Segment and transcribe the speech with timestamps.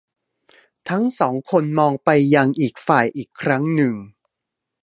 [0.89, 3.93] ทั้งสองคนมองไปยังอีกฝ่ายอีกครั้งหนึ่ง